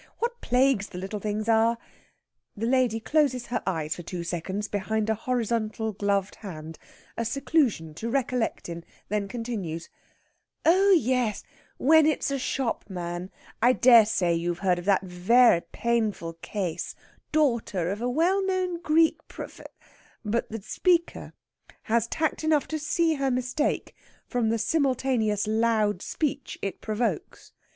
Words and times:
What 0.17 0.41
plagues 0.41 0.87
the 0.87 0.97
little 0.97 1.19
things 1.19 1.47
are!" 1.47 1.77
The 2.57 2.65
lady 2.65 2.99
closes 2.99 3.45
her 3.45 3.61
eyes 3.67 3.95
for 3.95 4.01
two 4.01 4.23
seconds 4.23 4.67
behind 4.67 5.11
a 5.11 5.13
horizontal 5.13 5.93
gloved 5.93 6.37
hand, 6.37 6.79
a 7.15 7.23
seclusion 7.23 7.93
to 7.93 8.09
recollect 8.09 8.67
in; 8.67 8.83
then 9.09 9.27
continues: 9.27 9.89
"Oh 10.65 10.89
yes, 10.99 11.43
when 11.77 12.07
it's 12.07 12.31
a 12.31 12.39
shopman. 12.39 13.29
I 13.61 13.73
dare 13.73 14.07
say 14.07 14.33
you've 14.33 14.57
heard 14.65 14.79
of 14.79 14.85
that 14.85 15.03
very 15.03 15.61
painful 15.71 16.33
case 16.41 16.95
daughter 17.31 17.91
of 17.91 18.01
a 18.01 18.09
well 18.09 18.43
known 18.43 18.81
Greek 18.81 19.19
Pr...." 19.27 19.43
But 20.25 20.49
the 20.49 20.63
speaker 20.63 21.33
has 21.83 22.07
tact 22.07 22.43
enough 22.43 22.67
to 22.69 22.79
see 22.79 23.13
her 23.13 23.29
mistake 23.29 23.93
from 24.25 24.49
the 24.49 24.57
simultaneous 24.57 25.45
loud 25.45 26.01
speech 26.01 26.57
it 26.63 26.81
provokes. 26.81 27.51